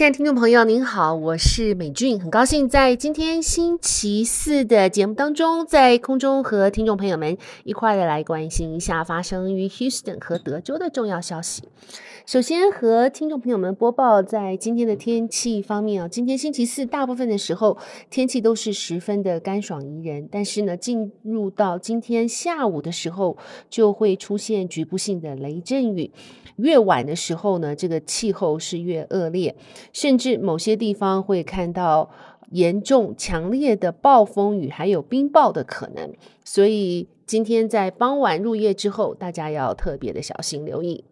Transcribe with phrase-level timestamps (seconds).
[0.00, 11.64] 亲爱的听众朋友，您好，我是美俊，很高兴在今天星期四的节目当中，在空中和听众朋友们一块的来关心一下发生于 Houston 和德州的重要消息。
[12.24, 17.76] 首先和听众朋友们播报，在今天的天气方面啊，今天星期四大部分的时候
[18.08, 23.36] 天气都是十分的干爽宜人，但是呢，进入到今天下午的时候，
[23.68, 26.10] 就会出现局部性的雷阵雨。
[26.56, 29.56] 越晚的时候呢，这个气候是越恶劣，
[29.92, 32.10] 甚至某些地方会看到
[32.50, 36.12] 严重、强烈的暴风雨，还有冰雹的可能。
[36.44, 41.04] 所以今天在傍晚入夜之后，大家要特别的小心留意。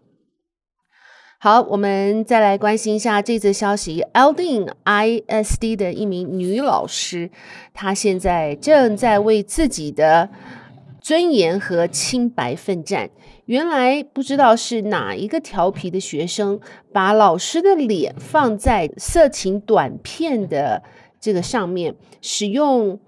[1.40, 7.30] 好，我们再来关心一下这则消息：Aldine ISD 的一名女老师，
[7.72, 10.30] 她现在正在为自己的
[11.00, 13.10] 尊严和清白奋战。
[13.46, 16.60] 原来不知道是哪一个调皮的学生，
[16.92, 20.82] 把老师的脸放在色情短片的
[21.20, 23.00] 这个上面，使用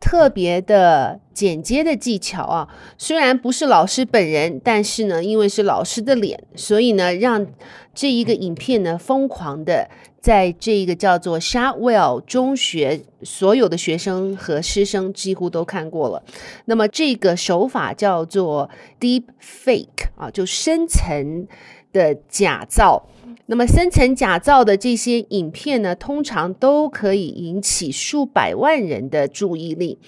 [0.00, 2.68] 特别的剪接的技巧啊。
[2.98, 7.46] 虽然不是老师本人，但是呢，因为是老师的脸，所以呢，让
[7.94, 9.88] 这一个影片呢疯狂的。
[10.22, 16.22] 在这个叫做 Shotwell 中学，所有的学生和师生几乎都看过了。
[16.66, 18.68] 那么这个手法叫做
[19.00, 21.48] Deep Fake 啊，就深层
[21.90, 23.06] 的假造。
[23.46, 29.98] 那么深层假造的这些影片呢，通常都可以引起数百万人的注意力。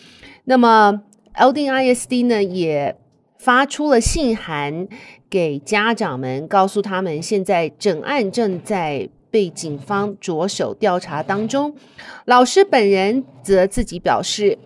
[0.45, 1.03] 那么
[1.35, 2.97] Aldine ISD 呢，也
[3.39, 4.89] 发出了信函
[5.29, 9.09] 给家长们，告诉他们现在整案正在。
[9.33, 11.75] 被警方着手调查当中，
[12.27, 14.59] 老师本人则自己表示，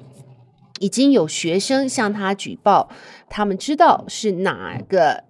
[0.81, 2.89] 已经有学生向他举报，
[3.29, 5.23] 他们知道是哪个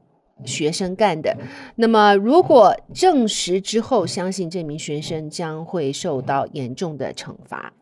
[0.45, 1.37] 学生干的。
[1.77, 7.73] 那么，如果证实之后，相信这名学生将会受到严重的惩罚。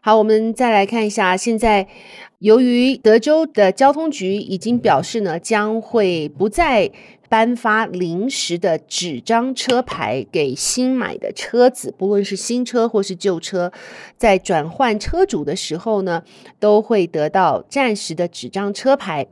[0.00, 1.88] 好，我们再来看一下，现在
[2.38, 6.90] 由于德州的交通局已经表示呢，将会不再。
[7.26, 13.72] 颁发临时的纸张车牌给新买的车子，不论是新车或是旧车，
[14.16, 16.22] 在转换车主的时候呢，
[16.60, 19.26] 都会得到暂时的纸张车牌。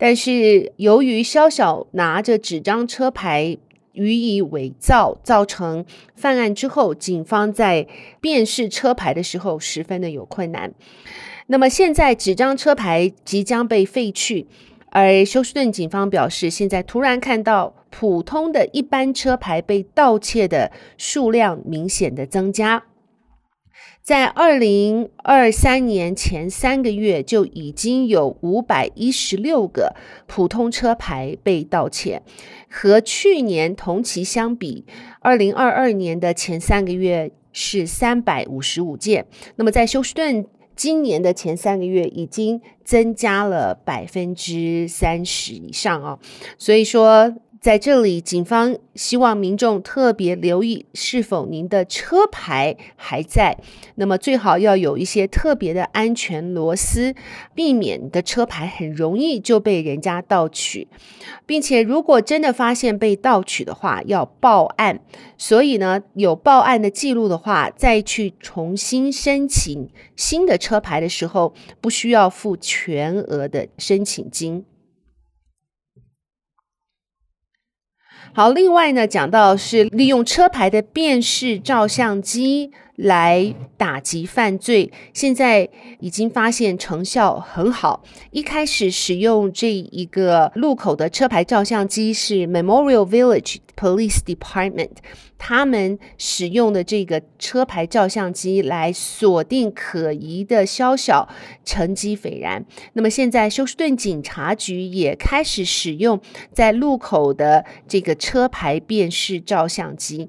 [0.00, 3.58] 但是由于肖小拿着纸张车牌
[3.92, 5.84] 予以伪造，造成
[6.14, 7.86] 犯案之后，警方在
[8.18, 10.72] 辨识车牌的时候十分的有困难。
[11.48, 14.46] 那么现在纸张车牌即将被废去。
[14.92, 22.82] 而休斯顿警方表示，现在突然看到普通的一般车牌被盗窃的数量明显的增加。
[24.02, 29.94] 在二零二三年前三个月，就已经有五百一十六个
[30.26, 32.22] 普通车牌被盗窃，
[32.68, 34.84] 和去年同期相比，
[35.20, 39.26] 二零二二年的前三个月是三百五十五件。
[39.56, 40.46] 那么在休斯顿。
[40.76, 46.18] 今年的前三个月已经增加了百分之三十以上哦，
[46.56, 47.34] 所以说。
[47.60, 53.58] 在这里，警方希望民众特别留意是否您的车牌还在。
[53.96, 57.14] 那么最好要有一些特别的安全螺丝，
[57.54, 60.88] 避免你的车牌很容易就被人家盗取，
[61.44, 65.00] 并且如果真的发现被盗取的话，要报案。
[65.36, 74.64] 所以呢，有报案的记录的话，再去重新申请新的车牌的时候，不需要付全额的申请金。
[78.32, 85.68] 好，另外呢，讲到是利用车牌的辨识照相机来打击犯罪，现在
[85.98, 88.04] 已经发现成效很好。
[88.30, 94.90] 一开始使用这一个路口的车牌照相机是 Memorial Village Police Department。
[95.42, 101.26] 他们使用的这个车牌照相机来锁定可疑的肖小，
[101.64, 102.64] 成绩斐然。
[102.92, 106.20] 那么现在休斯顿警察局也开始使用
[106.52, 110.28] 在路口的这个车牌辨识照相机。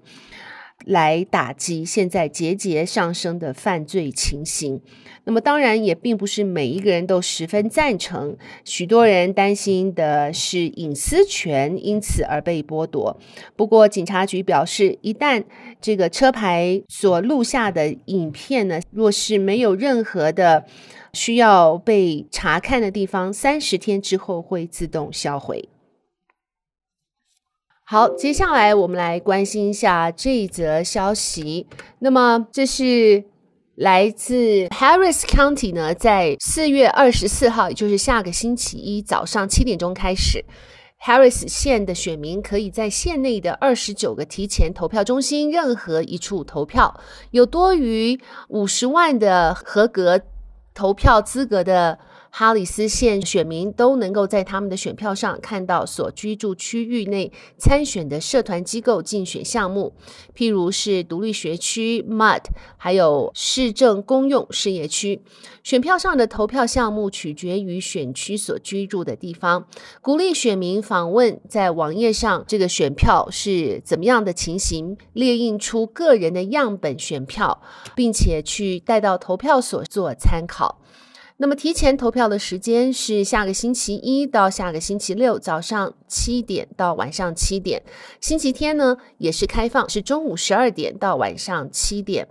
[0.86, 4.82] 来打击现在节节上升的犯罪情形。
[5.24, 8.36] 那么，当然也并不是每一个人都十分赞成。
[8.66, 13.16] 许多人担心的是隐私权因此而被剥夺。
[13.56, 15.44] 不过，警察局表示，一旦
[15.80, 20.66] 这个车牌所录下的影片呢，若是没有任何的
[21.14, 25.70] 需要被查看的地方，三十天之后会自动销毁。
[27.92, 31.68] 好，接下来我们来关心一下这一则消息。
[32.00, 33.26] 那么，这是
[33.76, 40.46] 来自 Harris County 呢，在四月二十四号，也就是下个星期一早上七点钟开始
[41.04, 46.98] ，Harris 县的选民可以在县内的二十九个提前投票中心任何一处投票，
[47.32, 48.18] 有多于
[48.48, 50.22] 五十万的合格
[50.74, 52.00] 投票资格的。
[52.34, 59.94] 哈里斯县选民都能够在他们的选票上看到所居住区域内参选的社团机构竞选项目，
[60.34, 62.44] 譬如是独立学区 MUD，
[62.78, 65.22] 还有市政公用事业区。
[65.62, 69.68] 选票上的投票项目取决于选区所居住的地方。
[70.02, 77.62] 鼓励选民访问在网页上这个选票是怎么样的情形，列印出个人的样本选票，
[77.94, 80.80] 并且去带到投票所做参考。
[81.42, 87.82] 那么提前投票的时间是下个星期一到下个星期六早上七点到晚上七点，
[88.20, 92.28] 星期天呢也是开放，是中午十二点到晚上七点。